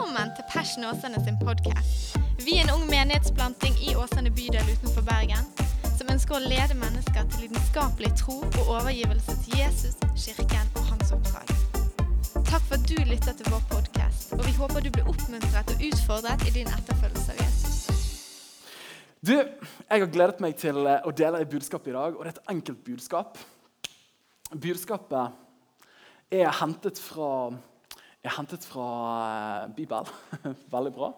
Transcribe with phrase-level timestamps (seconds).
[0.00, 2.16] Velkommen til Passion Åsane sin podkast.
[2.44, 5.44] Vi er en ung menighetsplanting i Åsane bydel utenfor Bergen
[5.98, 11.12] som ønsker å lede mennesker til lidenskapelig tro og overgivelse til Jesus, kirken og hans
[11.12, 11.52] oppdrag.
[12.48, 15.86] Takk for at du lytter til vår podkast, og vi håper du blir oppmuntret og
[15.90, 17.78] utfordret i din etterfølgelse av Jesus.
[19.20, 22.32] Du, Jeg har gledet meg til eh, å dele et budskap i dag, og det
[22.32, 23.36] er et enkelt budskap.
[24.56, 27.50] Budskapet er hentet fra,
[28.24, 30.04] er hentet fra Bibel.
[30.04, 30.56] Bibelen.
[30.74, 31.12] Veldig bra.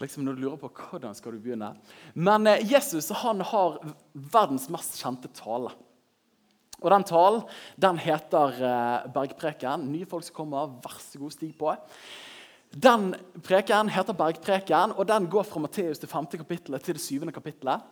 [0.00, 1.74] Liksom når du lurer på hvordan skal du begynne.
[2.14, 3.80] Men eh, Jesus han har
[4.12, 5.72] verdens mest kjente tale.
[6.80, 7.42] Og Den talen
[7.80, 9.84] den heter eh, Bergpreken.
[9.92, 11.74] Nye folk som kommer, vær så god, stig på.
[12.70, 13.10] Den
[13.42, 16.28] preken heter Bergpreken, og den går fra Matteus til 5.
[16.38, 17.32] kapittelet til det 7.
[17.34, 17.82] kapittelet.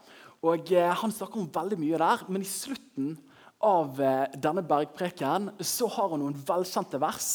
[0.47, 3.17] Og eh, Han snakker om veldig mye der, men i slutten
[3.65, 7.31] av eh, denne bergpreken så har hun noen velkjente vers.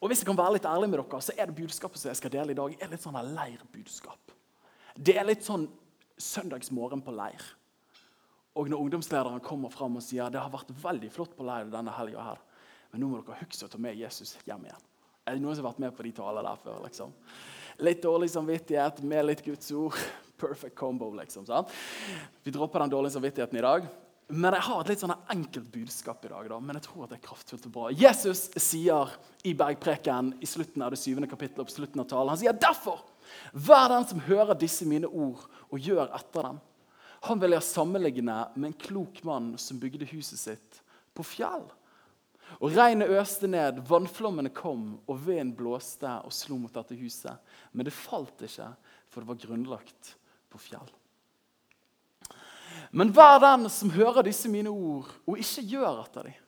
[0.00, 2.20] Og hvis jeg kan være litt ærlig med dere, så er det budskapet som jeg
[2.20, 4.34] skal dele i dag, er litt sånn leirbudskap.
[4.96, 5.66] Det er litt sånn
[6.16, 7.42] søndagsmorgen på leir.
[8.56, 11.92] Og når ungdomslederen kommer fram og sier det har vært veldig flott på leir denne
[11.92, 12.38] helga, her,
[12.92, 14.86] men nå må dere huske å ta med Jesus hjem igjen.
[15.26, 16.80] Er det noen som har vært med på de talene der før?
[16.86, 17.12] liksom?
[17.82, 19.98] Litt dårlig samvittighet med litt Guds ord.
[20.40, 21.44] Perfect combo, liksom.
[21.48, 21.72] sant?
[22.44, 23.88] Vi dropper den dårlige samvittigheten i dag.
[24.26, 26.48] Men jeg har et litt sånn enkelt budskap i dag.
[26.50, 27.90] da, men jeg tror at det er kraftfullt og bra.
[27.94, 29.12] Jesus sier
[29.46, 33.04] i bergpreken i slutten av det syvende kapittelet, på slutten av talen, han sier derfor,
[33.52, 36.58] vær den som hører disse mine ord og gjør etter dem.
[37.30, 40.82] Han vil jeg sammenligne med en klok mann som bygde huset sitt
[41.14, 41.64] på fjell.
[42.62, 47.34] Og Regnet øste ned, vannflommene kom, og vinden blåste og slo mot dette huset.
[47.72, 48.68] Men det falt ikke,
[49.10, 50.14] for det var grunnlagt
[50.52, 50.90] på fjell.
[52.90, 56.42] Men hver den som hører disse mine ord og ikke gjør etter dem,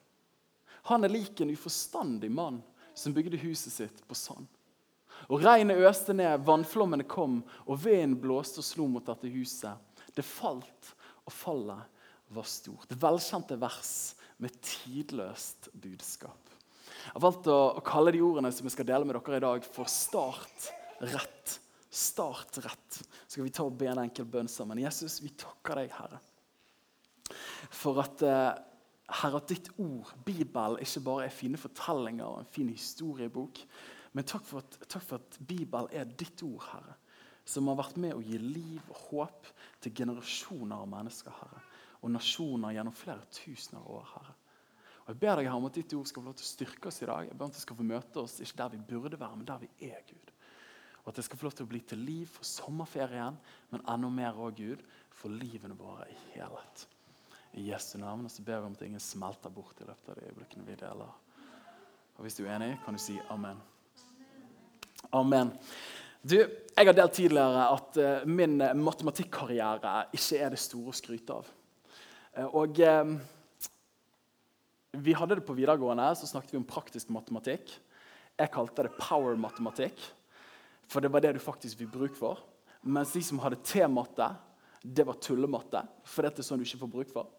[0.89, 2.63] han er lik en uforstandig mann
[2.97, 4.47] som bygde huset sitt på sand.
[5.29, 9.77] Og Regnet øste ned, vannflommene kom, og vinden blåste og slo mot dette huset.
[10.15, 10.95] Det falt,
[11.27, 11.99] og fallet
[12.33, 12.89] var stort.
[12.89, 13.93] Det Velkjente vers
[14.41, 16.55] med tidløst budskap.
[17.09, 19.67] Jeg har valgt å, kalle de ordene som jeg skal dele med dere i dag,
[19.77, 21.59] for start rett.
[21.89, 22.99] Start rett.
[23.27, 24.81] Så skal vi ta og be en enkel bønn sammen.
[24.83, 26.21] Jesus, vi takker deg, Herre,
[27.71, 28.51] for at eh,
[29.09, 33.61] Herre, at ditt ord, Bibelen, ikke bare er fine fortellinger og en fin historiebok.
[34.13, 36.97] Men takk for, at, takk for at Bibelen er ditt ord, Herre,
[37.49, 39.49] som har vært med å gi liv og håp
[39.81, 41.63] til generasjoner av mennesker, Herre.
[42.05, 44.37] Og nasjoner gjennom flere tusener år, Herre.
[45.07, 46.91] Og Jeg ber deg Herre, om at ditt ord skal få lov til å styrke
[46.93, 47.31] oss i dag.
[47.31, 49.49] Jeg ber om at det skal få møte oss ikke der vi burde være, men
[49.49, 50.35] der vi er, Gud.
[51.01, 53.41] Og at det skal få lov til å bli til liv for sommerferien,
[53.73, 54.85] men enda mer òg, Gud,
[55.17, 56.85] for livene våre i helhet.
[57.57, 60.19] I Jesu navn og så ber vi om at ingen smelter bort i løpet av
[60.19, 61.15] de øyeblikkene vi deler.
[62.19, 63.61] Og Hvis du er enig, kan du si amen.
[65.15, 65.53] Amen.
[66.23, 71.37] Du, Jeg har delt tidligere at uh, min matematikkarriere ikke er det store å skryte
[71.39, 71.51] av.
[72.35, 73.15] Uh, og uh,
[74.99, 77.71] Vi hadde det på videregående, så snakket vi om praktisk matematikk.
[78.39, 80.03] Jeg kalte det power-matematikk,
[80.91, 82.43] for det var det du faktisk fikk bruk for.
[82.83, 84.29] Mens de som hadde T-matte,
[84.83, 87.38] det var tullematte, for dette er sånn du ikke får bruk for.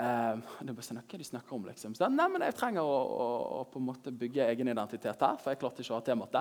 [0.00, 1.92] Uh, det er bare noe de snakker om liksom.
[1.96, 3.26] Så, nei, men Jeg trenger å, å,
[3.58, 5.36] å, på en måte bygge egen identitet her.
[5.42, 6.38] for jeg klarte ikke å ha temaet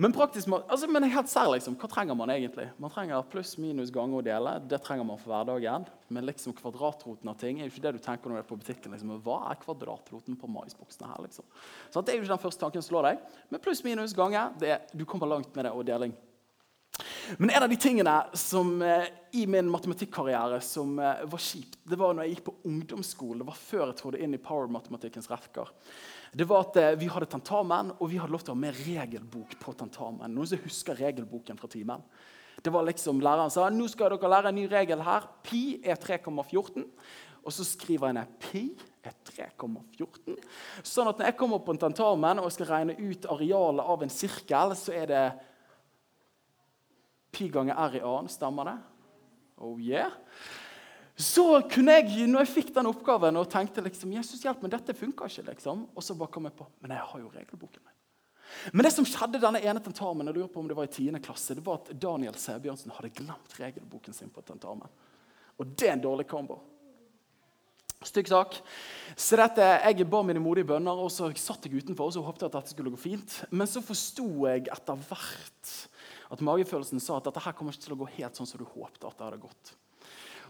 [0.00, 2.70] Men praktisk, altså, men helt sær, liksom, hva trenger man egentlig?
[2.80, 4.56] Man trenger pluss, minus, gange og dele.
[4.64, 5.84] Det trenger man for hverdagen.
[6.08, 8.60] Men liksom kvadratroten av ting er jo ikke det du tenker når du er på
[8.62, 8.94] butikken.
[8.94, 9.12] Liksom.
[9.26, 11.26] Hva er kvadratroten på maisboksene her?
[11.26, 11.44] liksom?
[11.90, 13.26] Så Det er jo ikke den første tanken som slår deg.
[13.50, 16.16] Men pluss, minus, gange, det, du kommer langt med det og deling.
[17.38, 21.98] Men en av de tingene som eh, i min matematikkarriere som eh, var kjipt, det
[21.98, 23.40] var når jeg gikk på ungdomsskole.
[23.40, 25.72] Det var før jeg trådte inn i power-matematikkens refker.
[26.36, 28.80] Det var at eh, Vi hadde tentamen, og vi hadde lov til å ha med
[28.86, 30.32] regelbok på tentamen.
[30.32, 32.04] Noen som husker regelboken fra timen?
[32.62, 35.26] Det var liksom Læreren sa nå skal dere lære en ny regel her.
[35.44, 36.86] Pi er 3,14.
[37.46, 38.62] Og så skriver jeg ned pi
[39.06, 40.38] er 3,14.
[40.82, 44.10] Sånn at når jeg kommer på en tentamen og skal regne ut arealet av en
[44.10, 45.26] sirkel, så er det
[47.36, 48.32] pi ganger r i annen.
[48.32, 48.76] Stemmer det?
[49.60, 50.12] Oh yeah.
[51.16, 54.96] Så kunne jeg, når jeg fikk den oppgaven og tenkte liksom, Jesus hjelp men dette
[54.96, 57.94] funka ikke, liksom, og så bare kom jeg på men jeg har jo regelboken min.
[58.72, 61.18] Men det som skjedde denne ene tentamen, jeg lurer på om det var i 10.
[61.24, 64.92] klasse, det var at Daniel Sebjørnsen hadde glemt regelboken sin på tentamen.
[65.56, 66.60] Og det er en dårlig kombo.
[68.04, 68.58] Stygg sak.
[69.16, 72.44] Så dette, Jeg ba mine modige bønner, og så satt jeg utenfor og så håpte
[72.44, 73.38] jeg at dette skulle gå fint.
[73.50, 75.72] Men så forsto jeg etter hvert
[76.30, 78.66] at magefølelsen sa at dette her kommer ikke til å gå helt sånn som du
[78.66, 79.06] håpte.
[79.06, 79.74] at det hadde gått.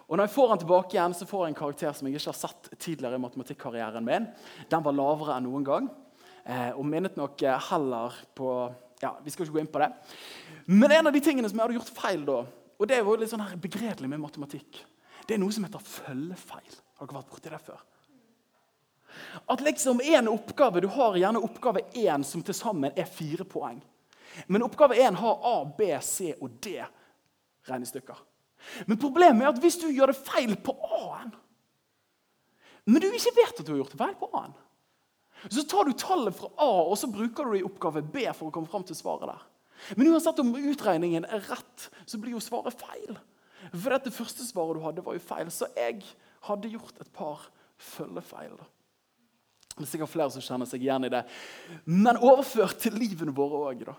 [0.07, 2.31] Og når jeg får han tilbake igjen, så får jeg en karakter som jeg ikke
[2.31, 4.29] har sett tidligere i matematikkarrieren min.
[4.71, 5.89] Den var lavere enn noen gang.
[6.45, 9.91] eh, og minnet nok heller på ja, Vi skal ikke gå inn på det.
[10.67, 12.39] Men en av de tingene som jeg hadde gjort feil da,
[12.79, 14.79] og det er jo litt sånn her begredelig med matematikk,
[15.27, 16.79] det er noe som heter følgefeil.
[16.97, 17.83] Har dere vært borti det før?
[19.53, 23.83] At liksom en oppgave, Du har gjerne oppgave 1 som til sammen er fire poeng.
[24.47, 26.77] Men oppgave 1 har A, B, C og D
[27.67, 28.19] regnestykker.
[28.87, 31.35] Men problemet er at hvis du gjør det feil på A-en,
[32.87, 34.55] men du ikke vet at du har gjort det feil på A-en,
[35.51, 38.49] så tar du tallet fra A og så bruker du det i oppgave B for
[38.49, 39.43] å komme fram til svaret der.
[39.99, 43.19] Men uansett om utregningen er rett, så blir jo svaret feil.
[43.75, 45.51] For dette første svaret du hadde, var jo feil.
[45.53, 46.01] Så jeg
[46.49, 47.45] hadde gjort et par
[47.93, 48.55] følgefeil.
[49.77, 51.23] Det er sikkert flere som kjenner seg igjen i det.
[51.85, 53.97] Men overført til livene våre òg, da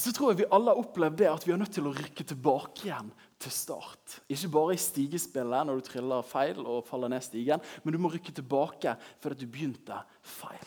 [0.00, 2.24] så tror jeg vi alle har opplevd det at vi er nødt til å rykke
[2.24, 3.10] tilbake igjen
[3.42, 4.14] til start.
[4.32, 8.12] Ikke bare i stigespillet når du triller feil og faller ned stigen, men du må
[8.12, 10.64] rykke tilbake fordi du begynte feil.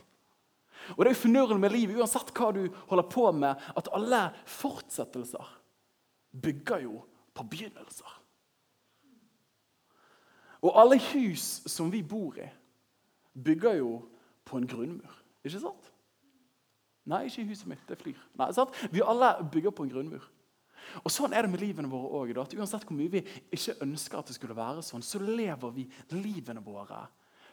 [0.94, 4.22] Og Det er jo fornøyelig med livet, uansett hva du holder på med, at alle
[4.46, 5.56] fortsettelser
[6.46, 7.00] bygger jo
[7.34, 8.12] på begynnelser.
[10.62, 12.46] Og alle hus som vi bor i,
[13.34, 13.98] bygger jo
[14.46, 15.18] på en grunnmur.
[15.46, 15.92] Ikke sant?
[17.06, 17.84] Nei, ikke huset mitt.
[17.88, 18.18] Det flyr.
[18.40, 18.74] Nei, sant?
[18.92, 20.26] Vi alle bygger på en grunnmur.
[21.04, 22.36] Og Sånn er det med livene våre òg.
[22.58, 23.24] Uansett hvor mye vi
[23.54, 27.06] ikke ønsker at det skulle være sånn, så lever vi livene våre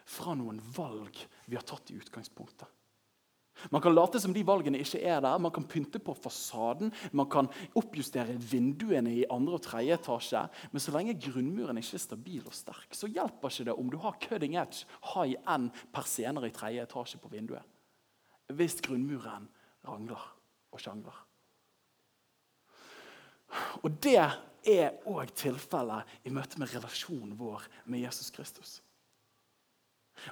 [0.09, 2.69] fra noen valg vi har tatt i utgangspunktet.
[3.69, 7.29] Man kan late som de valgene ikke er der, man kan pynte på fasaden, man
[7.31, 7.47] kan
[7.77, 10.41] oppjustere vinduene i andre og tredje etasje.
[10.73, 13.99] Men så lenge grunnmuren ikke er stabil og sterk, så hjelper ikke det om du
[14.01, 17.72] har cutting edge, high end persener i tredje etasje på vinduet
[18.57, 19.49] hvis grunnmuren
[19.87, 20.23] rangler
[20.73, 21.15] og sjangler.
[23.83, 28.81] Og Det er òg tilfellet i møte med relasjonen vår med Jesus Kristus.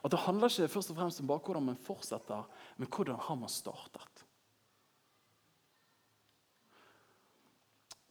[0.03, 2.47] At Det handler ikke først og fremst om bare hvordan man fortsetter,
[2.77, 4.25] men hvordan har man startet.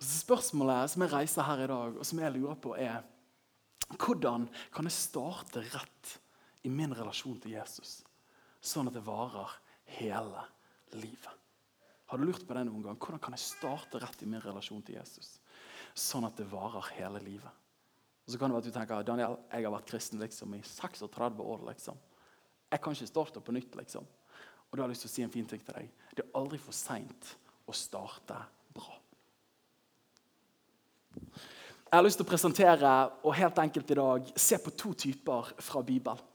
[0.01, 3.03] Så spørsmålet som jeg reiser her i dag, og som jeg lurer på, er
[3.99, 6.15] hvordan kan jeg starte rett
[6.65, 8.01] i min relasjon til Jesus,
[8.61, 9.51] sånn at det varer
[9.99, 10.45] hele
[10.93, 11.37] livet.
[12.11, 12.99] Har du lurt på det noen gang?
[12.99, 15.37] Hvordan kan jeg starte rett i min relasjon til Jesus?
[15.95, 17.61] Sånn at det varer hele livet.
[18.27, 20.63] Og så kan det være at du tenker Daniel, jeg har vært kristen liksom i
[20.67, 21.63] 36 år.
[21.69, 22.01] liksom.
[22.71, 23.77] Jeg kan ikke starte på nytt.
[23.79, 24.07] liksom.
[24.71, 25.93] Og da har jeg lyst til å si en fin ting til deg.
[26.15, 27.31] Det er aldri for seint
[27.67, 28.39] å starte
[28.75, 28.99] bra.
[31.91, 32.91] Jeg har lyst til å presentere
[33.27, 36.27] og helt enkelt i dag se på to typer fra Bibelen.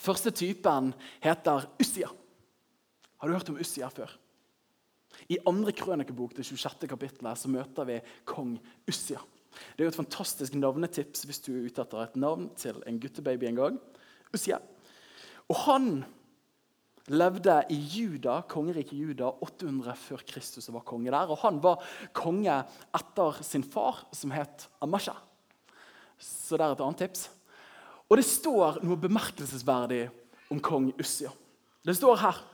[0.00, 2.10] Første typen heter Ussia.
[3.22, 4.10] Har du hørt om Ussia før?
[5.30, 6.88] I andre krønikebok, det 26.
[6.90, 8.56] kapittelet, så møter vi kong
[8.90, 9.20] Ussia.
[9.76, 12.98] Det er jo et fantastisk navnetips hvis du er ute etter et navn til en
[12.98, 13.78] guttebaby en gang.
[14.34, 14.58] Ussia.
[15.46, 15.88] Og han
[17.14, 21.30] levde i Juda, kongeriket Juda 800 før Kristus og var konge der.
[21.30, 22.58] Og han var konge
[22.90, 25.14] etter sin far, som het Amasha.
[26.18, 27.28] Så det er et annet tips.
[28.10, 30.08] Og det står noe bemerkelsesverdig
[30.50, 31.30] om kong Ussia.
[31.86, 32.48] Det står her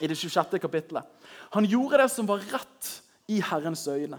[0.00, 0.58] i det 26.
[0.60, 1.04] kapittelet.
[1.54, 2.90] Han gjorde det som var rett
[3.32, 4.18] i Herrens øyne,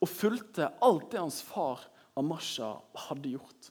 [0.00, 1.82] og fulgte alt det hans far
[2.16, 2.74] Amasha
[3.08, 3.70] hadde gjort.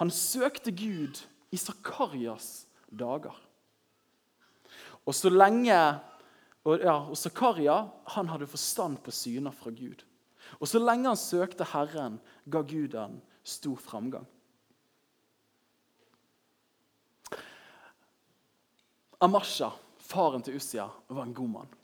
[0.00, 1.20] Han søkte Gud
[1.50, 3.34] i Sakarias dager.
[5.08, 5.74] Og så lenge
[6.68, 7.78] og, ja, og Zakaria
[8.14, 10.02] han hadde forstand på syner fra Gud.
[10.60, 12.18] Og så lenge han søkte Herren,
[12.50, 14.26] ga Gud han stor framgang.
[19.20, 19.70] Amasha
[20.08, 21.74] Faren til Ussia var en god mann.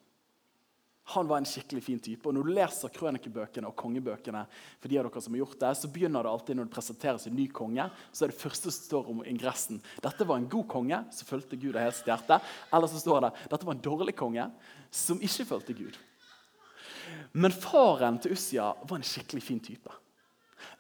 [1.13, 2.25] Han var en skikkelig fin type.
[2.25, 4.47] og Når du leser krønikebøkene og kongebøkene,
[4.81, 7.27] for de av dere som har gjort det, så begynner det alltid når det presenteres
[7.29, 10.65] en ny konge, så er det første som står om ingressen dette var en god
[10.73, 12.41] konge som fulgte Gud av hele sitt hjerte.
[12.73, 14.49] Eller så står det dette var en dårlig konge
[14.89, 16.01] som ikke fulgte Gud.
[17.37, 19.93] Men faren til Ussia var en skikkelig fin type.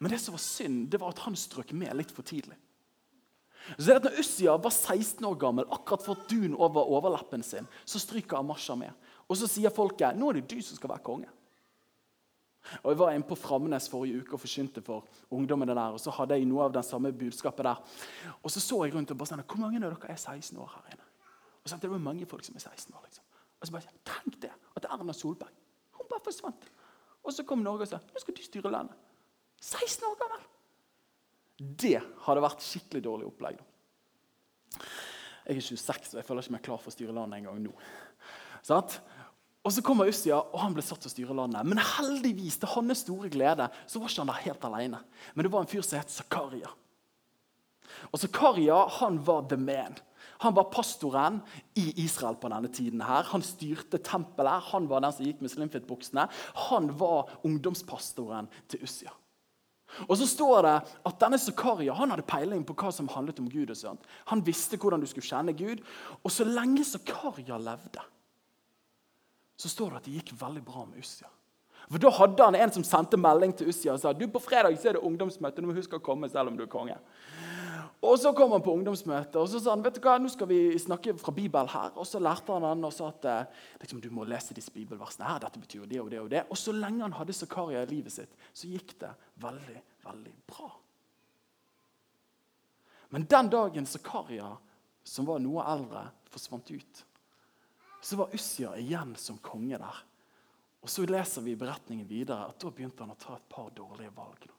[0.01, 2.57] Men det som var synd, det var at han strøk med litt for tidlig.
[3.78, 7.68] Så det at når Ussia var 16 år gammel, akkurat fått dun over overleppen sin,
[7.85, 8.92] så stryker Amasha med.
[9.28, 11.30] Og så sier folket nå er det du som skal være konge.
[12.83, 15.92] Og Jeg var inne på Framnes forrige uke og forkynte for ungdommene der.
[15.97, 17.83] og så hadde jeg noe av den samme budskapet der.
[18.42, 20.71] Og så så jeg rundt og bare sånn, hvor mange av dere er 16 år
[20.76, 21.04] her inne?
[21.64, 23.02] Og så Det var mange folk som er 16 år.
[23.04, 23.25] liksom.
[23.61, 25.52] Og så bare, Tenk det, at Erna Solberg
[25.92, 26.71] hun bare forsvant.
[27.25, 28.97] Og så kom Norge og sa nå skal du styre landet.
[29.61, 30.42] 16 år gammel!
[31.64, 33.61] Det hadde vært skikkelig dårlig opplegg.
[35.44, 37.75] Jeg er 26, og jeg føler ikke meg klar for å styre landet engang nå.
[38.64, 38.97] Sånn?
[39.64, 41.64] Og Så kommer Ussia, og han ble satt til å styre landet.
[41.64, 45.00] Men heldigvis, til hans store glede så var ikke han der helt alene.
[45.33, 46.73] Men det var en fyr som het Zakaria.
[48.11, 49.97] Og Zakaria han var the man.
[50.44, 51.40] Han var pastoren
[51.80, 53.00] i Israel på denne tiden.
[53.00, 53.23] her.
[53.33, 54.68] Han styrte tempelet.
[54.73, 56.28] Han var den som gikk med slimfit-buksene.
[56.68, 59.12] Han var ungdomspastoren til Ussia.
[60.09, 60.75] Og så står det
[61.11, 63.71] at denne Zakaria han hadde peiling på hva som handlet om Gud.
[63.71, 64.03] og sånt.
[64.33, 65.85] Han visste hvordan du skulle kjenne Gud.
[66.23, 68.03] Og så lenge Zakaria levde,
[69.57, 71.29] så står det at det gikk veldig bra med Ussia.
[71.91, 74.73] For Da hadde han en som sendte melding til Ussia og sa du på fredag
[74.73, 75.61] er det ungdomsmøte.
[75.61, 76.97] du må huske å komme selv om du er konge.
[78.05, 80.49] Og Så kom han på ungdomsmøte og så sa han, vet du hva, nå skal
[80.51, 81.95] vi snakke fra Bibelen her.
[81.97, 85.25] Og så lærte han han og sa at eh, liksom, du må lese disse bibelversene.
[85.25, 86.43] her, dette betyr det og det Og det.
[86.51, 90.69] Og så lenge han hadde Zakaria i livet sitt, så gikk det veldig, veldig bra.
[93.15, 94.53] Men den dagen Zakaria,
[95.05, 97.05] som var noe eldre, forsvant ut,
[98.05, 100.03] så var Ussia igjen som konge der.
[100.85, 104.13] Og Så leser vi beretningen videre at da begynte han å ta et par dårlige
[104.13, 104.51] valg.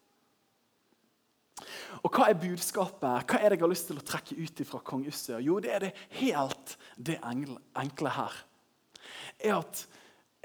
[2.04, 3.26] Og Hva er budskapet?
[3.26, 5.44] Hva er det jeg har lyst til å trekke ut fra kong Ussør?
[5.44, 8.36] Jo, det er det helt det enkle her.
[9.40, 9.86] Er at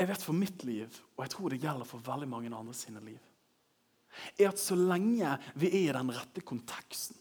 [0.00, 3.02] jeg vet for mitt liv, og jeg tror det gjelder for veldig mange andre sine
[3.04, 3.18] liv,
[4.38, 7.18] er at så lenge vi er i den rette konteksten,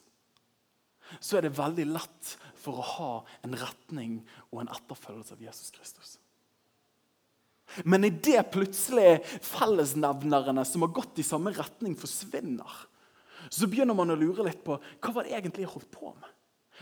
[1.20, 3.12] så er det veldig lett for å ha
[3.44, 4.20] en retning
[4.52, 6.18] og en etterfølgelse av Jesus Kristus.
[7.86, 12.86] Men idet plutselig fellesnevnerne som har gått i samme retning, forsvinner,
[13.50, 16.36] så begynner man å lure litt på hva var det egentlig jeg holdt på med.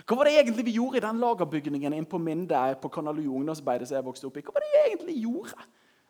[0.05, 3.39] Hva var det egentlig vi gjorde i den lagerbygningen inne på Minde på Kanal U
[3.55, 4.43] som jeg vokste opp i?
[4.45, 5.67] Hva var det vi egentlig gjorde?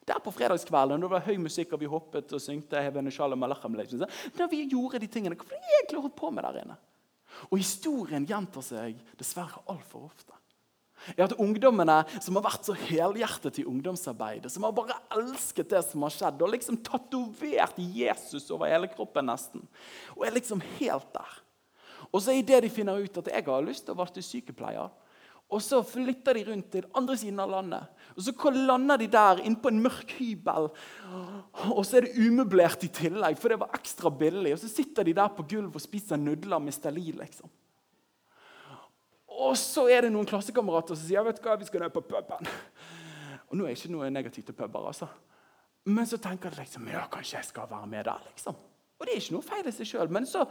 [0.08, 4.04] Der på fredagskvelden det var høy musikk og vi hoppet og syngte liksom.
[4.36, 6.78] Da vi gjorde de tingene, Hva var det vi egentlig holdt på med der inne?
[7.52, 10.34] Og historien gjentar seg dessverre altfor ofte
[11.16, 15.84] er at ungdommene som har vært så helhjertet i ungdomsarbeidet, som har bare elsket det
[15.88, 19.66] som har skjedd, og liksom tatovert Jesus over hele kroppen nesten,
[20.18, 21.42] og er liksom helt der.
[22.12, 24.92] Og så er det de finner ut at jeg har lyst til å bli sykepleier.
[25.48, 28.00] Og så flytter de rundt til andre siden av landet.
[28.18, 30.68] Og Så lander de der inne på en mørk hybel.
[31.72, 34.54] Og så er det umøblert i tillegg, for det var ekstra billig.
[34.54, 37.50] Og så sitter de der på gulvet og spiser nudler med Stalin, liksom.
[39.38, 42.02] Og så er det noen klassekamerater som sier vet du hva, vi skal ned på
[42.10, 42.50] puben.
[43.48, 44.90] Og nå er det ikke noe negativt til puber.
[44.90, 45.08] altså.
[45.88, 48.26] Men så tenker de liksom, ja, kanskje jeg skal være med der.
[48.32, 48.58] liksom.
[48.98, 50.12] Og det er ikke noe feil i seg sjøl.
[50.12, 50.42] Men så,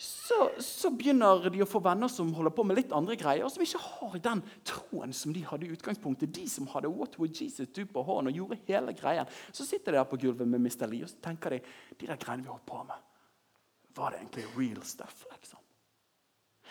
[0.00, 3.62] så, så, begynner de å få venner som holder på med litt andre greier, som
[3.62, 6.32] ikke har den troen som de hadde i utgangspunktet.
[6.34, 9.30] De som hadde What would Jesus do på hånden og gjorde hele greien.
[9.52, 10.88] Så sitter de der på gulvet med Mr.
[10.90, 11.62] Lee og så tenker de,
[12.00, 13.08] de der greiene vi holdt på med,
[13.92, 15.26] var det egentlig real stuff?
[15.30, 15.61] liksom?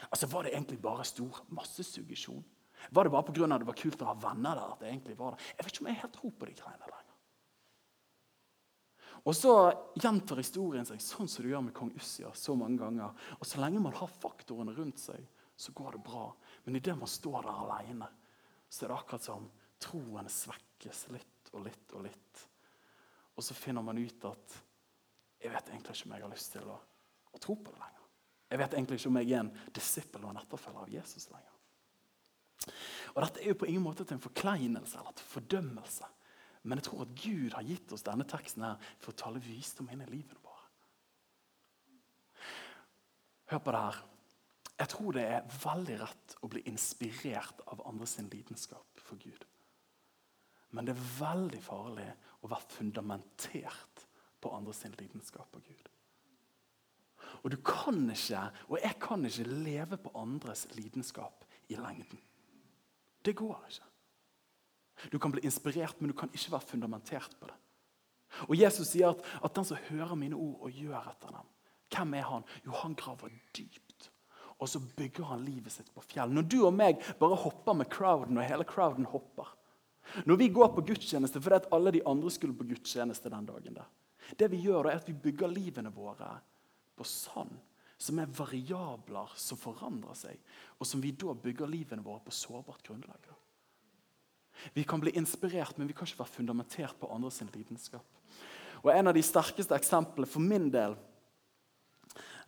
[0.10, 2.44] Altså, Var det egentlig bare stor massesuggesjon?
[2.90, 3.58] Var det bare pga.
[3.58, 4.74] det var kult å ha venner der?
[4.74, 5.44] at det egentlig var det?
[5.58, 7.12] Jeg vet ikke om jeg helt tror på de greiene lenger.
[9.22, 9.54] Og så
[10.02, 13.14] gjentar historien seg sånn som det gjør med kong Ussia så mange ganger.
[13.38, 15.22] Og så lenge man har faktorene rundt seg,
[15.54, 16.24] så går det bra.
[16.66, 18.10] Men idet man står der alene,
[18.66, 19.46] så er det akkurat som
[19.82, 22.46] troen svekkes litt og litt og litt.
[23.38, 24.58] Og så finner man ut at
[25.42, 26.78] jeg vet egentlig ikke om jeg har lyst til å,
[27.34, 28.01] å tro på det lenger.
[28.52, 31.58] Jeg vet egentlig ikke om jeg er en disippel og en etterfølger av Jesus lenger.
[33.16, 36.10] Og Dette er jo på ingen måte til en forkleinelse eller til fordømmelse.
[36.64, 39.90] Men jeg tror at Gud har gitt oss denne teksten her for å tale visdom
[39.92, 40.68] inn i livene våre.
[43.52, 44.02] Hør på det her.
[44.82, 49.48] Jeg tror det er veldig rett å bli inspirert av andres lidenskap for Gud.
[50.72, 52.08] Men det er veldig farlig
[52.42, 54.06] å være fundamentert
[54.42, 55.90] på andres lidenskap for Gud.
[57.44, 62.20] Og du kan ikke, og jeg kan ikke leve på andres lidenskap i lengden.
[63.26, 63.88] Det går ikke.
[65.12, 67.58] Du kan bli inspirert, men du kan ikke være fundamentert på det.
[68.48, 71.48] Og Jesus sier at, at den som hører mine ord og gjør etter dem,
[71.92, 72.46] hvem er han?
[72.66, 74.12] Jo, han graver dypt.
[74.62, 76.32] Og så bygger han livet sitt på fjell.
[76.32, 79.58] Når du og meg bare hopper med crowden, og hele crowden hopper
[80.26, 83.76] Når vi går på gudstjeneste fordi at alle de andre skulle på gudstjeneste den dagen
[83.76, 83.88] der,
[84.40, 86.40] Det vi gjør, er at vi bygger livene våre
[86.98, 87.54] på sand,
[88.02, 90.40] som er variabler som forandrer seg,
[90.80, 93.30] og som vi da bygger livene våre på sårbart grunnlag.
[94.74, 98.06] Vi kan bli inspirert, men vi kan ikke være fundamentert på andres lidenskap.
[98.82, 100.96] Og En av de sterkeste eksemplene for min del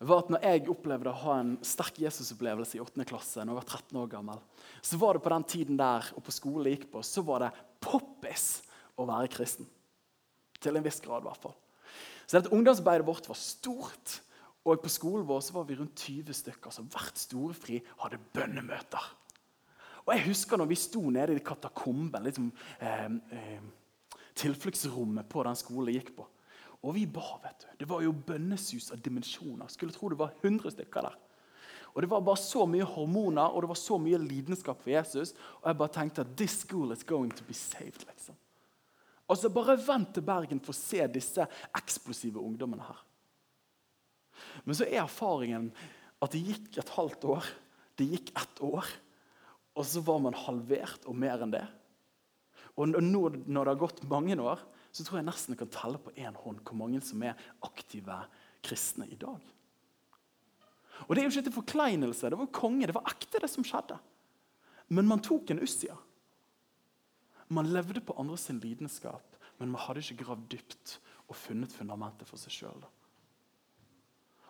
[0.03, 3.05] var at når jeg opplevde å ha en sterk Jesusopplevelse i 8.
[3.07, 4.41] klasse, når jeg var 13 år gammel,
[4.81, 7.45] så var det på den tiden der og på skolen jeg gikk på, så var
[7.45, 8.47] det poppis
[8.99, 9.69] å være kristen.
[10.59, 11.55] Til en viss grad, i hvert fall.
[12.25, 14.17] Så dette ungdomsarbeidet vårt var stort.
[14.63, 19.09] Og på skolen vår var vi rundt 20 stykker som hvert storefri hadde bønnemøter.
[20.03, 23.61] Og jeg husker når vi sto nede i katakomben, liksom, eh, eh,
[24.35, 26.27] tilfluktsrommet på den skolen jeg gikk på.
[26.83, 27.67] Og vi ba, vet du.
[27.79, 29.67] Det var jo bønnesus av dimensjoner.
[29.71, 31.15] Skulle tro det var 100 stykker der.
[31.93, 35.33] Og Det var bare så mye hormoner og det var så mye lidenskap for Jesus.
[35.61, 38.05] Og jeg bare tenkte at this school is going to be saved.
[38.07, 38.35] liksom.
[39.29, 43.05] Altså, bare vent til Bergen for å se disse eksplosive ungdommene her.
[44.63, 45.71] Men så er erfaringen
[46.23, 47.47] at det gikk et halvt år,
[47.99, 48.87] det gikk ett år,
[49.73, 51.65] og så var man halvert og mer enn det.
[52.79, 54.61] Og nå når det har gått mange år,
[54.93, 58.17] så tror jeg nesten jeg kan telle på én hånd hvor mange som er aktive
[58.65, 59.41] kristne i dag.
[61.07, 62.29] Og Det er jo ikke til forkleinelse.
[62.29, 63.97] Det var konge, det var ekte, det som skjedde.
[64.93, 65.95] Men man tok en Ussia.
[67.53, 70.97] Man levde på andres lidenskap, men man hadde ikke gravd dypt
[71.27, 72.85] og funnet fundamentet for seg sjøl.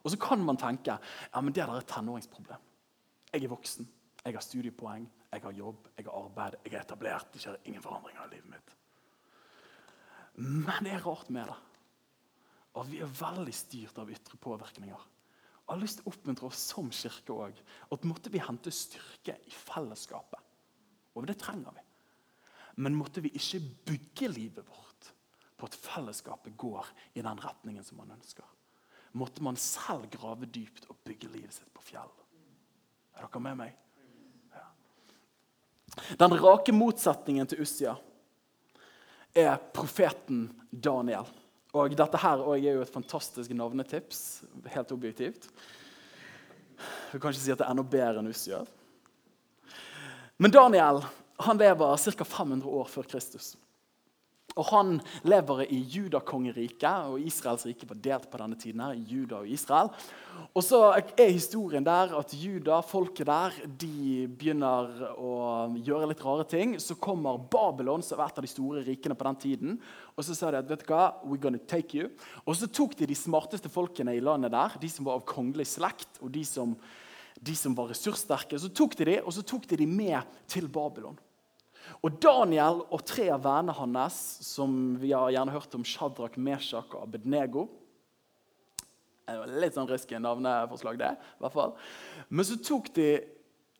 [0.04, 2.70] Og så kan man tenke ja, men det der er et tenåringsproblem.
[3.34, 3.88] Jeg er voksen,
[4.24, 7.32] jeg har studiepoeng, jeg har jobb, jeg har arbeid, jeg er etablert.
[7.34, 8.76] Det skjer ingen forandringer i livet mitt.
[10.44, 11.58] Men det er rart med det.
[12.74, 15.10] Og vi er veldig styrt av ytre påvirkninger.
[15.64, 17.60] Jeg har lyst til å oppmuntre oss som kirke òg.
[17.94, 20.42] At måtte vi hente styrke i fellesskapet.
[21.14, 21.84] Og det trenger vi.
[22.84, 25.12] Men måtte vi ikke bygge livet vårt
[25.58, 28.46] på at fellesskapet går i den retningen som man ønsker.
[29.14, 32.10] Måtte man selv grave dypt og bygge livet sitt på fjell.
[33.14, 33.76] Er dere med meg?
[34.54, 34.66] Ja.
[36.18, 37.94] Den rake motsetningen til Ussia
[39.38, 41.30] er profeten Daniel.
[41.74, 44.44] Og dette her er jo et fantastisk navnetips,
[44.74, 45.50] helt objektivt.
[47.12, 48.64] Du kan ikke si at det er enda bedre enn Ussia.
[50.42, 51.04] Men Daniel
[51.44, 52.26] han lever ca.
[52.26, 53.54] 500 år før Kristus.
[54.60, 58.82] Og Han lever i Judakongeriket, og Israels rike var delt på denne tiden.
[58.82, 59.90] her, Juda og Israel.
[60.54, 60.80] Og så
[61.18, 65.34] er historien der at Juda, folket der, de begynner å
[65.78, 66.78] gjøre litt rare ting.
[66.80, 69.80] Så kommer Babylon, som er et av de store rikene på den tiden.
[70.16, 72.12] Og så sa de at vet du hva, we're gonna take you.
[72.46, 75.72] Og så tok de de smarteste folkene i landet der, de som var av kongelig
[75.74, 76.78] slekt, og de som,
[77.42, 78.60] de som var ressurssterke.
[78.60, 81.18] Så tok de de, og så tok de de med til Babylon.
[82.04, 86.92] Og Daniel og tre av vennene hans, som vi har gjerne hørt om, Shadrach, Meshach
[86.92, 87.70] og Abednego
[89.24, 91.14] Litt sånn risky navneforslag, det.
[91.16, 91.78] i hvert fall.
[92.28, 93.08] Men så tok de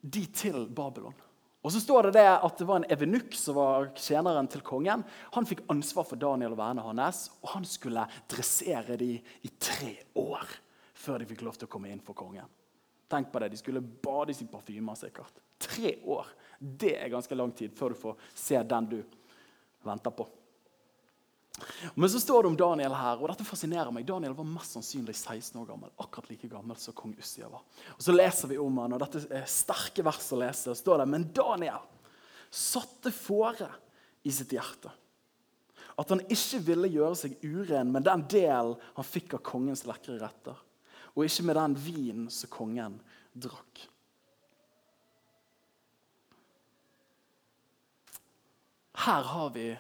[0.04, 1.16] de til Babylon.
[1.64, 5.06] Og så står det det at det var en evenukk som var tjeneren til kongen.
[5.36, 9.94] Han fikk ansvar for Daniel og vennene hans, og han skulle dressere dem i tre
[10.20, 10.44] år
[11.04, 12.48] før de fikk lov til å komme inn for kongen.
[13.12, 15.40] Tenk på det, De skulle bades i parfymer sikkert.
[15.60, 16.28] Tre år.
[16.64, 19.00] Det er ganske lang tid før du får se den du
[19.84, 20.28] venter på.
[21.94, 24.08] Men så står det om Daniel her, og dette fascinerer meg.
[24.08, 25.92] Daniel var mest sannsynlig 16 år gammel.
[26.02, 27.62] akkurat like gammel som kong Ussia var.
[27.94, 30.72] Og Så leser vi om han, og dette er sterke vers å lese.
[30.72, 31.86] og står det, Men Daniel
[32.50, 33.70] satte fore
[34.24, 34.92] i sitt hjerte
[35.98, 40.18] at han ikke ville gjøre seg uren med den delen han fikk av kongens lekre
[40.22, 40.58] retter,
[41.14, 43.00] og ikke med den vinen som kongen
[43.34, 43.84] drakk.
[48.94, 49.72] Her har vi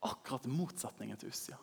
[0.00, 1.58] akkurat motsetningen til Ussia.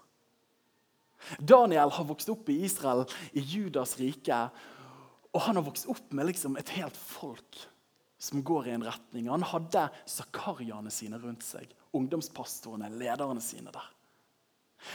[1.40, 4.38] Daniel har vokst opp i Israel, i Judas rike.
[5.34, 7.60] Og han har vokst opp med liksom et helt folk
[8.18, 9.30] som går i en retning.
[9.30, 13.94] Han hadde Zakariaene sine rundt seg, ungdomspastorene, lederne sine der.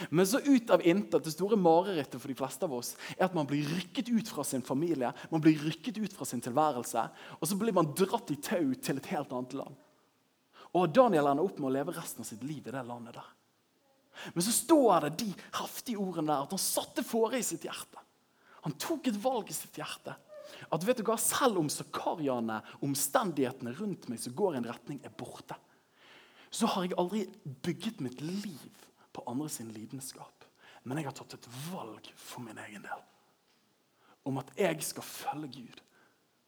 [0.09, 3.35] Men så ut av intet, det store marerittet for de fleste av oss er at
[3.35, 7.03] man blir rykket ut fra sin familie, man blir rykket ut fra sin tilværelse,
[7.39, 9.75] og så blir man dratt i tau til et helt annet land.
[10.73, 13.31] Og Daniel ender opp med å leve resten av sitt liv i det landet der.
[14.33, 18.01] Men så står det de heftige ordene der at han satte fore i sitt hjerte.
[18.63, 20.15] Han tok et valg i sitt hjerte.
[20.73, 25.01] At vet du hva, Selv om Zakariaene, omstendighetene rundt meg som går i en retning,
[25.03, 25.57] er borte,
[26.53, 27.25] så har jeg aldri
[27.65, 30.45] bygget mitt liv på andre sin lidenskap.
[30.85, 33.03] Men jeg har tatt et valg for min egen del.
[34.29, 35.83] Om at jeg skal følge Gud,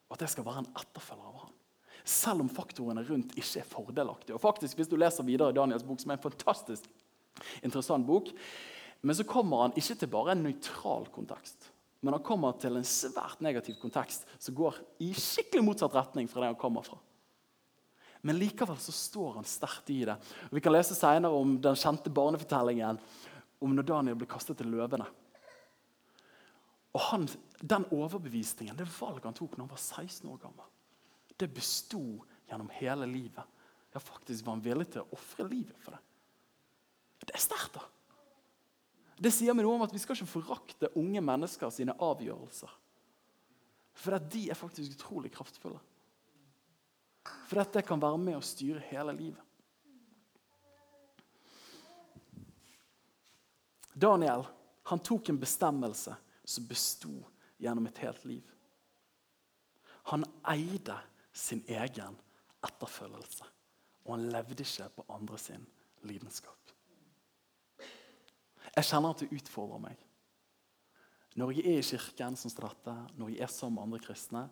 [0.07, 1.54] og at jeg skal være en etterfølger av Han
[2.05, 4.35] selv om faktorene rundt ikke er fordelaktige.
[4.37, 6.85] Og faktisk, Hvis du leser videre i Daniels bok, som er en fantastisk
[7.63, 8.29] interessant bok,
[9.01, 12.85] men så kommer han ikke til bare en nøytral kontekst, men han kommer til en
[12.85, 16.97] svært negativ kontekst som går i skikkelig motsatt retning fra det han kommer fra.
[18.25, 20.15] Men likevel så står han sterkt i det.
[20.49, 22.97] Og vi kan lese senere om den kjente barnefortellingen
[23.61, 25.05] om når Daniel ble kastet til løvene.
[26.95, 27.27] Og han,
[27.61, 30.65] Den overbevisningen, det valget han tok når han var 16 år gammel,
[31.37, 32.03] det besto
[32.49, 33.43] gjennom hele livet.
[33.93, 36.01] Ja, faktisk var han villig til å ofre livet for det.
[37.25, 37.85] Det er sterkt, da.
[39.15, 42.71] Det sier meg noe om at vi skal ikke forakte unge mennesker sine avgjørelser.
[43.95, 45.79] For de er faktisk utrolig kraftfulle.
[47.47, 49.41] For dette kan være med å styre hele livet.
[53.95, 54.43] Daniel
[54.85, 57.13] han tok en bestemmelse som besto
[57.57, 58.43] gjennom et helt liv.
[60.11, 60.99] Han eide
[61.35, 62.17] sin egen
[62.65, 63.47] etterfølgelse.
[64.05, 65.65] Og han levde ikke på andre sin
[66.05, 66.73] lidenskap.
[68.75, 70.01] Jeg kjenner at det utfordrer meg.
[71.35, 74.45] Når jeg er i kirken, som dette, når jeg er sammen med andre kristne,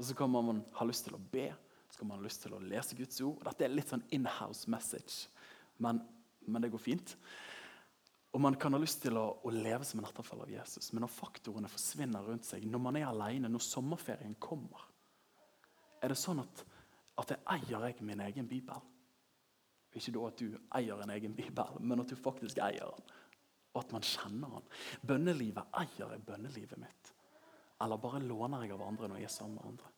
[0.00, 1.50] så kan man ha lyst til å be,
[1.92, 3.40] så kan man ha lyst til å lese Guds ord.
[3.46, 5.28] Dette er litt sånn in-house message,
[5.80, 6.00] men,
[6.44, 7.14] men, det går fint.
[8.32, 11.04] Og man kan ha lyst til å, å leve som en etterfølger av Jesus, men
[11.04, 14.88] når faktorene forsvinner rundt seg, når man er alene, når sommerferien kommer,
[16.02, 16.64] er det sånn at,
[17.22, 18.90] at jeg eier jeg min egen bibel?
[19.92, 23.10] Ikke da at du eier en egen bibel, men at du faktisk eier den.
[23.72, 24.68] Og at man kjenner den.
[25.08, 27.12] Bønnelivet eier jeg bønnelivet mitt.
[27.82, 29.90] Eller bare låner jeg av andre når jeg er sammen med andre?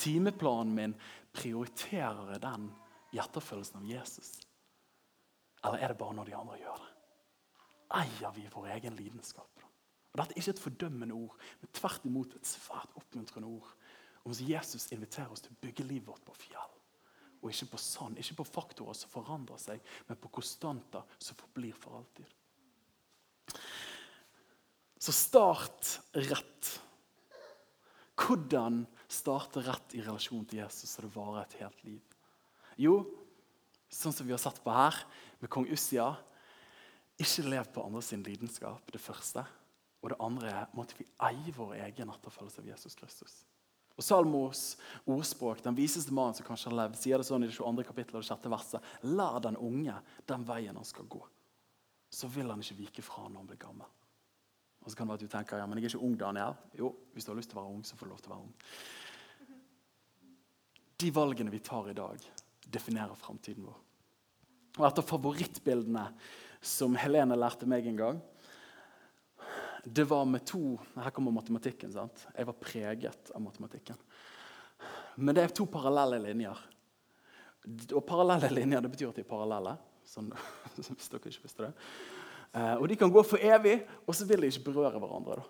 [0.00, 0.94] Timeplanen min,
[1.34, 2.68] prioriterer jeg den
[3.14, 4.34] i etterfølgelsen av Jesus?
[5.64, 6.92] Eller er det bare når de andre gjør det?
[8.00, 9.64] Eier vi vår egen lidenskap?
[10.10, 13.74] Og Dette er ikke et fordømmende ord, men tvert imot et svært oppmuntrende ord.
[14.22, 16.76] Om Jesus inviterer oss til å bygge livet vårt på fjell.
[17.40, 21.76] Og ikke på sand, ikke på faktorer som forandrer seg, men på konstanter som forblir
[21.76, 22.28] for alltid.
[25.00, 26.72] Så start rett.
[28.20, 32.18] Hvordan starte rett i relasjon til Jesus så det varer et helt liv?
[32.80, 32.98] Jo,
[33.88, 34.98] sånn som vi har sett på her
[35.40, 36.12] med kong Ussia
[37.20, 39.42] Ikke lev på andre sin lidenskap, det første.
[40.00, 43.34] Og det andre er måtte vi eie vår egen etterfølgelse av Jesus Kristus.
[44.00, 47.56] Og Salmos ordspråk, den viseste mannen som kanskje har levd, sier det sånn i det
[47.58, 47.84] 22.
[47.84, 48.46] kapittelet og det 6.
[48.48, 48.92] verset.
[49.04, 49.98] Lær den unge
[50.30, 51.20] den veien han skal gå.
[52.08, 53.90] Så vil han ikke vike fra når han blir gammel.
[54.80, 56.56] Og så kan det være at du tenker ja, men jeg er ikke ung, Daniel.
[56.78, 58.34] Jo, hvis du har lyst til å være ung, så får du lov til å
[58.38, 58.56] være ung.
[61.04, 62.24] De valgene vi tar i dag,
[62.72, 63.78] definerer framtiden vår.
[64.78, 66.06] Og Et av favorittbildene
[66.72, 68.24] som Helene lærte meg en gang,
[69.84, 71.92] det var med to Her kommer matematikken.
[71.92, 72.26] sant?
[72.36, 73.96] Jeg var preget av matematikken.
[75.16, 76.58] Men det er to parallelle linjer.
[77.92, 79.76] Og parallelle linjer det betyr at de er parallelle.
[80.06, 80.32] Sånn,
[80.76, 81.72] hvis dere ikke visste det.
[82.56, 85.40] Eh, og De kan gå for evig, og så vil de ikke berøre hverandre.
[85.40, 85.48] da.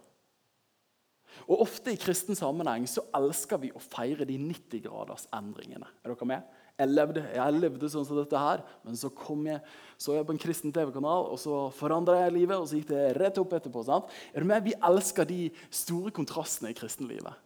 [1.49, 5.89] Og Ofte i kristen sammenheng så elsker vi å feire de 90-graders endringene.
[6.05, 6.60] Er dere med?
[6.81, 9.61] Jeg levde, jeg levde, sånn som dette her, men så kom jeg,
[10.01, 13.05] så jeg på en kristen TV-kanal, og så forandra jeg livet, og så gikk det
[13.21, 13.85] rett opp etterpå.
[13.85, 14.09] sant?
[14.33, 14.65] Er du med?
[14.65, 17.37] Vi elsker de store kontrastene i kristenlivet.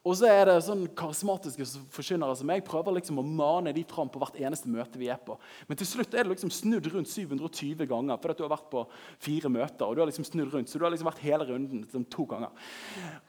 [0.00, 4.08] Og så er det sånn karismatiske forkynnere som meg prøver liksom å mane de fram
[4.08, 5.36] på hvert eneste møte vi er på.
[5.68, 8.86] Men til slutt er det liksom snudd rundt 720 ganger fordi du har vært på
[9.20, 9.84] fire møter.
[9.84, 12.24] og du har liksom snudd rundt, Så du har liksom vært hele runden liksom, to
[12.24, 12.48] ganger.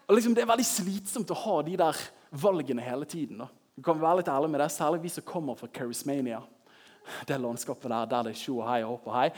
[0.08, 1.98] Og liksom Det er veldig slitsomt å ha de der
[2.32, 3.44] valgene hele tiden.
[3.44, 3.50] da.
[3.82, 6.38] Du kan være litt ærlig med det, Særlig vi som kommer fra Charismania.
[7.26, 9.30] Det landskapet der, der det er tjo og hei og hopp og hei.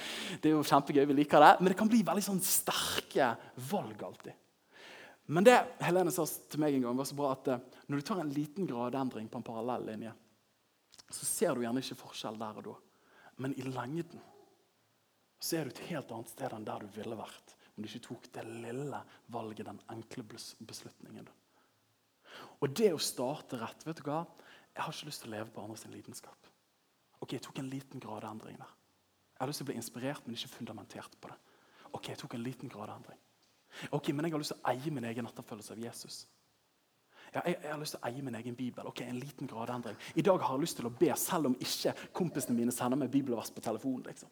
[0.43, 1.51] Det er jo kjempegøy, vi liker det.
[1.61, 3.29] Men det kan bli veldig sånn sterke
[3.69, 4.35] valg alltid.
[5.31, 8.05] Men det Helene sa til meg en gang, var så bra at eh, når du
[8.09, 10.11] tar en liten gradendring på en parallell linje,
[11.07, 12.75] så ser du gjerne ikke forskjell der og da.
[13.39, 14.19] Men i lengden
[15.39, 18.03] så er du et helt annet sted enn der du ville vært om du ikke
[18.09, 18.99] tok det lille
[19.33, 21.31] valget, den enkle beslutningen.
[22.61, 24.23] Og det å starte rett vet du hva?
[24.73, 26.49] Jeg har ikke lyst til å leve på andres lidenskap.
[27.21, 28.71] Ok, Jeg tok en liten grad endring der.
[29.33, 31.37] Jeg har lyst til å bli inspirert, men ikke fundamentert på det.
[31.93, 33.19] Ok, jeg tok en liten grad endring.
[33.91, 36.27] Ok, Men jeg har lyst til å eie min egen etterfølgelse av Jesus.
[37.33, 38.87] Ja, jeg, jeg, har lyst til å eie min egen bibel.
[38.87, 39.97] Ok, En liten gradendring.
[40.15, 43.11] I dag har jeg lyst til å be, selv om ikke kompisene mine sender meg
[43.11, 44.05] bibelvers på telefonen.
[44.07, 44.29] liksom.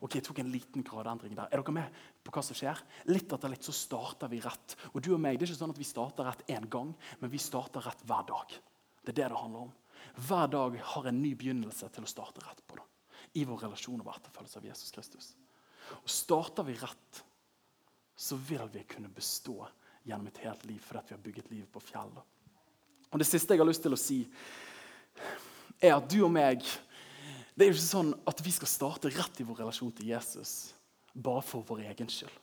[0.00, 1.48] Ok, Jeg tok en liten gradeendring der.
[1.50, 2.78] Er dere med på hva som skjer?
[3.10, 4.76] Litt etter litt så starter vi rett.
[4.92, 7.30] Og du og meg, Det er ikke sånn at vi starter rett én gang, men
[7.30, 8.54] vi starter rett hver dag.
[9.02, 9.72] Det er det det handler om.
[10.28, 12.76] Hver dag har en ny begynnelse til å starte rett på.
[12.76, 12.86] det.
[13.34, 15.34] I vår relasjon og etterfølgelse av Jesus Kristus.
[16.02, 17.24] Og Starter vi rett,
[18.16, 19.66] så vil vi kunne bestå
[20.04, 22.22] gjennom et helt liv fordi vi har bygget livet på fjellet.
[23.12, 24.28] Og Det siste jeg har lyst til å si,
[25.80, 26.64] er at du og meg
[27.58, 30.70] Det er jo ikke sånn at vi skal starte rett i vår relasjon til Jesus
[31.10, 32.34] bare for vår egen skyld.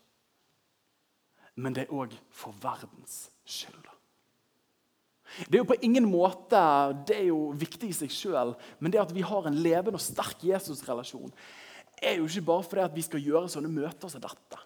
[1.55, 3.85] Men det er òg for verdens skyld.
[5.47, 6.59] Det er jo på ingen måte
[7.07, 8.51] det er jo viktig i seg sjøl,
[8.83, 11.31] men det at vi har en levende og sterk Jesus-relasjon,
[12.03, 14.59] er jo ikke bare fordi at vi skal gjøre sånne møter som dette.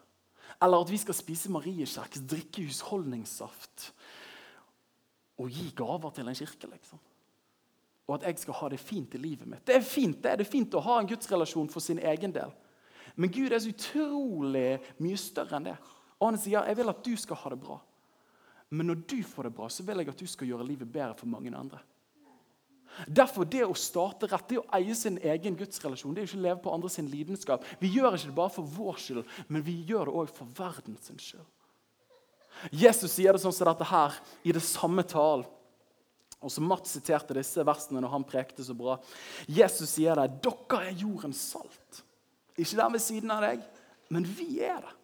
[0.57, 3.91] Eller at vi skal spise mariekjeks, drikke husholdningssaft
[5.39, 6.73] og gi gaver til en kirke.
[6.73, 7.05] liksom.
[8.09, 9.61] Og at jeg skal ha det fint i livet mitt.
[9.67, 12.49] Det er fint det, det er fint å ha en gudsrelasjon for sin egen del.
[13.19, 15.75] Men Gud er så utrolig mye større enn det.
[16.17, 17.77] Og han sier jeg vil at du skal ha det bra.
[18.73, 21.17] Men når du får det bra, så vil jeg at du skal gjøre livet bedre
[21.17, 21.81] for mange andre.
[23.05, 26.45] Derfor det å starte rett, det å eie sin egen gudsrelasjon, det er ikke å
[26.47, 27.65] leve på andres lidenskap.
[27.79, 31.11] Vi gjør ikke det bare for vår skyld, men vi gjør det òg for verdens
[31.13, 31.45] skyld.
[32.75, 35.47] Jesus sier det sånn som dette her i det samme talen.
[36.39, 38.97] Og så Mats siterte disse versene når han prekte så bra.
[39.47, 40.39] Jesus sier det.
[40.43, 42.03] 'Dere er jordens salt.'
[42.59, 43.61] Ikke der ved siden av deg,
[44.11, 44.95] men vi er det.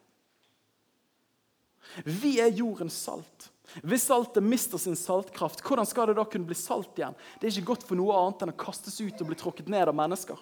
[2.03, 3.51] Vi er jordens salt.
[3.83, 7.15] Hvis saltet mister sin saltkraft, hvordan skal det da kunne bli salt igjen?
[7.39, 9.89] Det er ikke godt for noe annet enn å kastes ut og bli tråkket ned
[9.89, 10.39] av mennesker.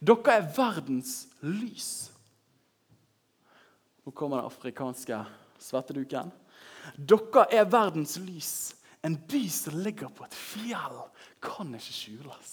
[0.00, 1.90] Dere er verdens lys.
[4.04, 5.18] Nå kommer den afrikanske
[5.62, 6.32] svetteduken.
[6.96, 8.52] Dere er verdens lys.
[9.02, 11.00] En by som ligger på et fjell,
[11.42, 12.52] kan ikke skjules.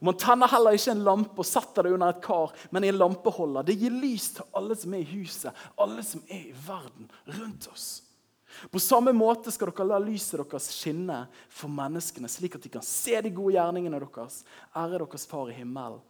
[0.00, 2.98] Man tenner heller ikke en lampe og setter det under et kar, men i en
[2.98, 3.66] lampeholder.
[3.66, 7.68] Det gir lys til alle som er i huset, alle som er i verden rundt
[7.72, 7.90] oss.
[8.70, 12.84] På samme måte skal dere la lyset deres skinne for menneskene, slik at de kan
[12.84, 14.42] se de gode gjerningene deres,
[14.76, 16.00] ære deres far i himmelen.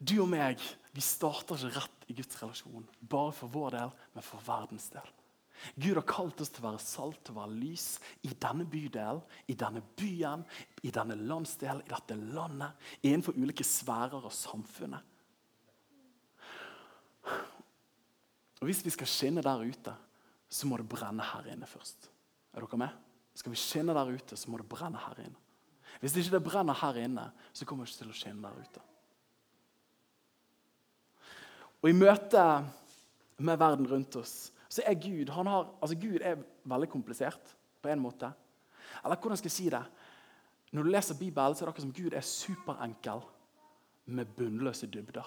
[0.00, 0.62] Du og meg
[0.94, 5.10] vi starter ikke rett i Guds relasjon, bare for vår del, men for verdens del.
[5.76, 7.86] Gud har kalt oss til å være salt, å være lys
[8.24, 9.20] i denne bydelen,
[9.52, 10.44] i denne byen,
[10.82, 15.04] i denne landsdelen, i dette landet, innenfor ulike sfærer av samfunnet.
[18.60, 19.94] Og Hvis vi skal skinne der ute,
[20.50, 22.10] så må det brenne her inne først.
[22.56, 22.96] Er dere med?
[23.36, 25.38] Skal vi skinne der ute, så må det brenne her inne.
[26.00, 28.82] Hvis det ikke brenner her inne, så kommer det ikke til å skinne der ute.
[31.80, 32.44] Og i møte
[33.40, 37.90] med verden rundt oss så er Gud han har, altså Gud er veldig komplisert på
[37.90, 38.28] en måte.
[39.02, 39.82] Eller hvordan skal jeg si det?
[40.70, 43.24] Når du leser Bibelen, så er det akkurat som Gud er superenkel
[44.14, 45.26] med bunnløse dybder.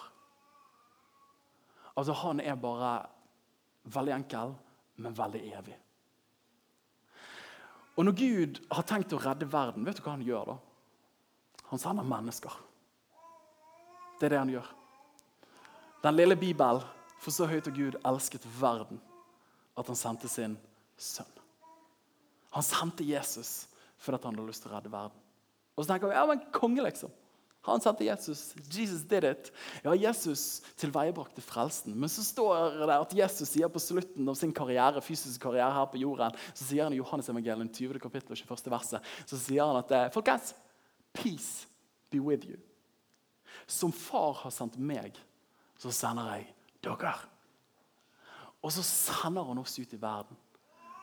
[1.98, 3.06] Altså Han er bare
[3.84, 4.54] veldig enkel,
[4.96, 5.76] men veldig evig.
[7.98, 10.56] Og når Gud har tenkt å redde verden, vet du hva han gjør da?
[11.70, 12.56] Han sender mennesker.
[14.20, 14.72] Det er det han gjør.
[16.04, 16.84] Den lille Bibelen,
[17.24, 19.00] for så høyt har Gud elsket verden
[19.80, 20.58] at han sendte sin
[21.00, 21.30] sønn.
[22.54, 23.70] Han sendte Jesus
[24.04, 25.20] fordi han hadde lyst til å redde verden.
[25.74, 27.12] Og så tenker vi ja, men konge, liksom.
[27.64, 28.52] Han sendte Jesus.
[28.68, 29.48] Jesus did it.
[29.86, 31.96] Ja, Jesus tilveiebrakte frelsen.
[31.96, 35.88] Men så står det at Jesus sier på slutten av sin karriere, fysiske karriere her
[35.88, 38.04] på jorden, så sier han i Johannes evangelium 20.
[38.04, 38.68] kapittel 21.
[38.76, 40.52] verset, så sier han at folkens,
[41.16, 41.70] peace
[42.12, 42.60] be with you.
[43.64, 45.16] Som far har sendt meg,
[45.84, 46.50] så sender jeg
[46.86, 47.14] dere.
[48.64, 50.40] Og så sender han oss ut i verden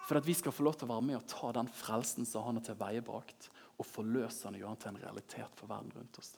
[0.09, 2.43] for at vi skal få lov til å være med og ta den frelsen som
[2.43, 6.19] han har tilveiebrakt, og forløse han og gjøre den til en realitet for verden rundt
[6.19, 6.33] oss.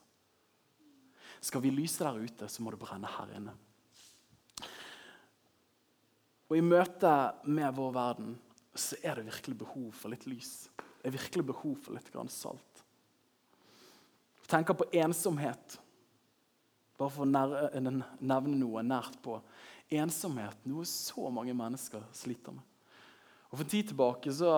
[1.42, 3.55] Skal vi lyse der ute, så må det brenne her inne.
[6.50, 7.14] Og I møte
[7.48, 8.35] med vår verden
[8.76, 10.68] så er det virkelig behov for litt lys.
[10.76, 12.85] Det er virkelig behov for litt grann salt.
[14.52, 15.78] Tenker på ensomhet.
[17.02, 19.40] Bare for å nevne noe nært på.
[19.92, 22.62] Ensomhet, noe så mange mennesker sliter med.
[23.50, 24.52] Og For en tid tilbake så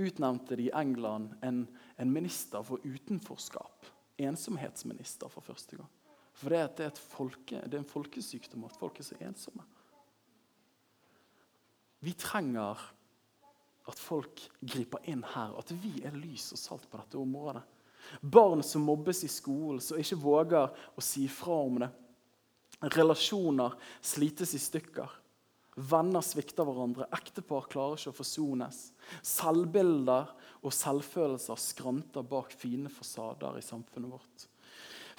[0.00, 1.60] utnevnte de England en,
[2.00, 3.90] en minister for utenforskap.
[4.18, 5.90] Ensomhetsminister for første gang.
[6.40, 9.66] For det, er, folke, det er en folkesykdom at folk er så ensomme.
[12.00, 12.80] Vi trenger
[13.90, 17.62] at folk griper inn her, at vi er lys og salt på dette området.
[18.20, 21.90] Barn som mobbes i skolen, som ikke våger å si fra om det.
[22.96, 25.16] Relasjoner slites i stykker.
[25.80, 27.06] Venner svikter hverandre.
[27.14, 28.78] Ektepar klarer ikke å forsones.
[29.24, 34.46] Selvbilder og selvfølelser skranter bak fine fasader i samfunnet vårt.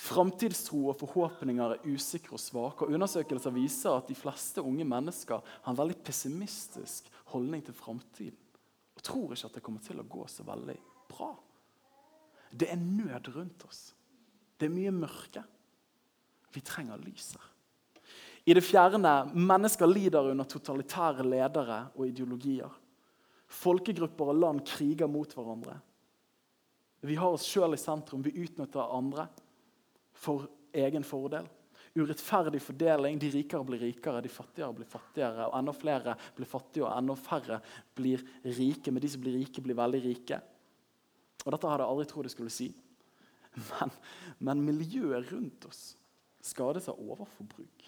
[0.02, 2.86] Framtidstro og forhåpninger er usikre og svake.
[2.86, 8.38] og Undersøkelser viser at de fleste unge mennesker har en veldig pessimistisk holdning til framtiden.
[8.98, 10.78] Og tror ikke at det kommer til å gå så veldig
[11.12, 11.32] bra.
[12.52, 13.94] Det er nød rundt oss.
[14.60, 15.44] Det er mye mørke.
[16.52, 17.42] Vi trenger lyset.
[18.46, 22.70] I det fjerne mennesker lider under totalitære ledere og ideologier.
[23.52, 25.78] Folkegrupper og land kriger mot hverandre.
[27.06, 28.24] Vi har oss sjøl i sentrum.
[28.26, 29.28] Vi utnytter andre
[30.14, 31.48] for egen fordel.
[31.98, 33.18] Urettferdig fordeling.
[33.20, 35.50] De rikere blir rikere, de fattigere blir fattigere.
[35.50, 37.60] og Enda flere blir fattige, og enda færre
[37.98, 38.92] blir rike.
[38.92, 40.40] Men de som blir rike, blir veldig rike.
[41.46, 42.70] Og Dette hadde jeg aldri trodd jeg skulle si.
[43.52, 43.92] Men,
[44.40, 45.82] men miljøet rundt oss
[46.42, 47.88] skades av overforbruk.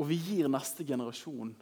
[0.00, 1.52] Og vi gir neste generasjon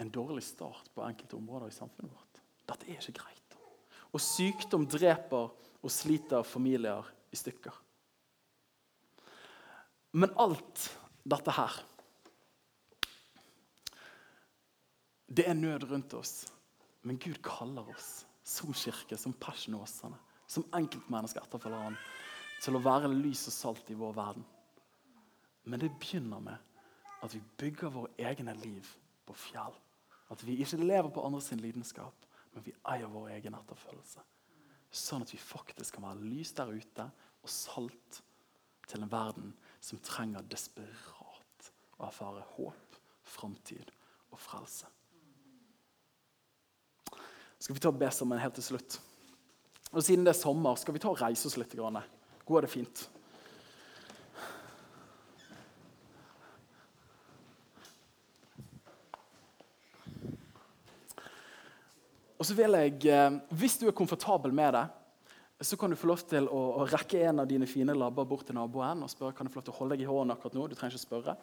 [0.00, 2.40] en dårlig start på enkelte områder i samfunnet vårt.
[2.66, 3.56] Dette er ikke greit.
[4.12, 7.74] Og sykdom dreper og sliter familier i stykker.
[10.16, 10.88] Men alt
[11.26, 11.82] dette her
[15.26, 16.46] Det er nød rundt oss,
[17.02, 21.96] men Gud kaller oss som kirke, som Passion-Åsane, som enkeltmennesker etterfølger han,
[22.62, 24.46] til å være lys og salt i vår verden.
[25.66, 26.62] Men det begynner med
[27.24, 28.86] at vi bygger våre egne liv
[29.26, 29.74] på fjell.
[30.30, 34.22] At vi ikke lever på andres lidenskap, men vi eier vår egen etterfølgelse.
[34.94, 37.08] Sånn at vi faktisk kan være lys der ute
[37.42, 38.22] og salt
[38.86, 39.50] til en verden
[39.82, 43.90] som trenger desperat å erfare håp, framtid
[44.30, 44.88] og frelse.
[47.58, 48.98] Skal vi ta og be sammen helt til slutt?
[49.92, 51.76] Og Siden det er sommer, skal vi ta og reise oss litt.
[52.46, 53.06] Går det fint?
[62.36, 64.86] Og så vil jeg, eh, Hvis du er komfortabel med det,
[65.60, 68.44] så kan du få lov til å, å rekke en av dine fine labber bort
[68.46, 70.54] til naboen og spørre kan du få lov til å holde deg i hånden akkurat
[70.54, 70.66] nå.
[70.68, 71.36] Du trenger ikke spørre.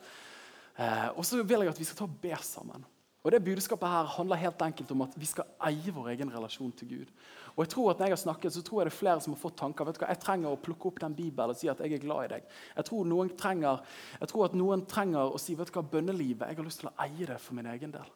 [0.77, 2.85] Eh, og så vil jeg at vi skal ta og be sammen.
[3.23, 6.73] Og det Budskapet her handler helt enkelt om at vi skal eie vår egen relasjon
[6.75, 7.11] til Gud.
[7.53, 9.35] Og jeg tror at når jeg har snakket, så tror jeg det er flere som
[9.35, 9.85] har fått tanker.
[9.85, 12.03] vet du hva, Jeg trenger å plukke opp den Bibelen og si at jeg er
[12.03, 12.49] glad i deg.
[12.75, 13.79] Jeg tror, noen trenger,
[14.19, 16.91] jeg tror at noen trenger å si vet du hva, bønnelivet, jeg har lyst til
[16.91, 18.09] å eie det for min egen del.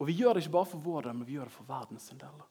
[0.00, 2.08] Og vi gjør det ikke bare for vår del, men vi gjør det for verdens
[2.10, 2.42] del.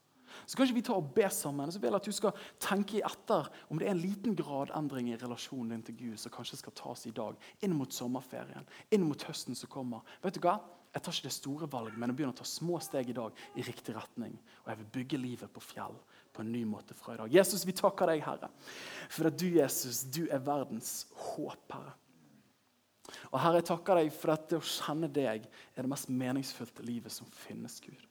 [0.46, 1.72] Så kan ikke vi ta og be sammen.
[1.72, 5.12] Så vil jeg at du skal tenke etter om det er en liten grad endring
[5.12, 9.04] i relasjonen din til Gud som kanskje skal tas i dag, inn mot sommerferien, inn
[9.04, 10.02] mot høsten som kommer.
[10.24, 10.56] Vet du hva?
[10.94, 13.40] Jeg tar ikke det store valget, men jeg begynner å ta små steg i dag
[13.58, 14.36] i riktig retning.
[14.62, 15.96] Og jeg vil bygge livet på fjell
[16.34, 17.34] på en ny måte fra i dag.
[17.34, 18.50] Jesus, vi takker deg, Herre,
[19.10, 21.96] for at du, Jesus, du er verdens håp, Herre.
[23.32, 26.86] Og Herre, jeg takker deg for at det å kjenne deg er det mest meningsfylte
[26.86, 28.06] livet som finnes, Gud.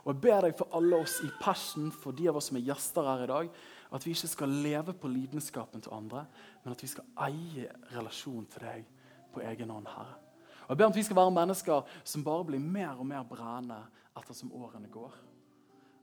[0.00, 2.64] Og Jeg ber deg for alle oss i Passion, for de av oss som er
[2.70, 3.52] gjester her i dag,
[3.90, 6.24] at vi ikke skal leve på lidenskapen til andre,
[6.62, 8.90] men at vi skal eie relasjonen til deg
[9.34, 10.29] på egen hånd, Herre.
[10.70, 13.24] Og Jeg ber om at vi skal være mennesker som bare blir mer og mer
[13.26, 13.80] brennende
[14.16, 15.16] ettersom årene går.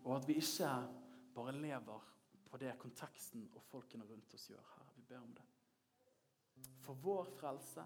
[0.04, 0.72] Og at vi ikke
[1.36, 2.02] bare lever
[2.52, 4.66] på det konteksten og folkene rundt oss gjør.
[4.76, 4.92] her.
[4.96, 5.46] Vi ber om det.
[6.84, 7.84] For vår frelse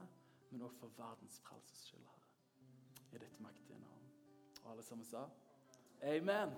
[0.51, 2.27] men også for verdens frelses skyld, Herre.
[3.13, 4.09] I ditt mektige navn.
[4.63, 5.23] Og alle sammen sa
[6.03, 6.49] amen.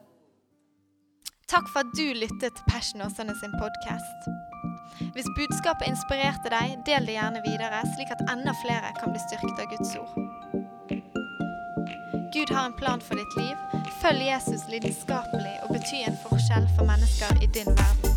[1.47, 4.72] Takk for at du lyttet til Passion Åsane sin podkast.
[5.13, 9.63] Hvis budskapet inspirerte deg, del det gjerne videre, slik at enda flere kan bli styrket
[9.63, 10.13] av Guds ord.
[12.33, 13.83] Gud har en plan for ditt liv.
[14.01, 18.12] Følg Jesus lidenskapelig og bety en forskjell for mennesker i din verden.